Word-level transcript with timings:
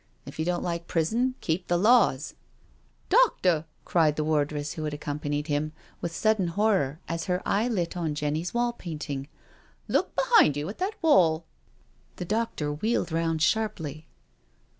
If 0.25 0.39
you 0.39 0.45
don't 0.45 0.63
like 0.63 0.87
prison, 0.87 1.35
keep 1.41 1.67
the 1.67 1.77
laws 1.77 2.33
""Doctor 3.23 3.53
1" 3.53 3.65
cried 3.85 4.15
the 4.15 4.23
wardress 4.23 4.73
who 4.73 4.83
had 4.85 4.95
accompanied 4.95 5.45
him, 5.45 5.73
with 6.01 6.11
sudden 6.11 6.47
horror, 6.47 6.99
as 7.07 7.25
her 7.25 7.39
eye 7.45 7.67
lit 7.67 7.95
on 7.95 8.15
Jenny's 8.15 8.51
wall 8.51 8.73
painting." 8.73 9.27
Look 9.87 10.15
behind 10.15 10.57
you 10.57 10.67
at 10.69 10.79
that 10.79 10.95
wall." 11.03 11.45
The 12.15 12.25
doctor 12.25 12.73
wheeled 12.73 13.11
round 13.11 13.43
sharply. 13.43 14.07